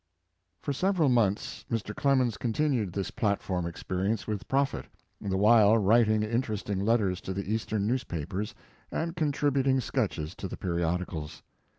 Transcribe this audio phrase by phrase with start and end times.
[0.63, 1.95] For several months Mr.
[1.95, 4.87] Clemens con tinued this platform experience with profit,
[5.21, 8.55] the while writing interesting letters to the Eastern newspapers
[8.91, 11.43] and contributing sketches to the periodicals.